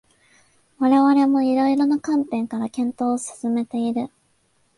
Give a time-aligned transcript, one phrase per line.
[0.79, 4.09] 我々も色々な観点から検討を進めている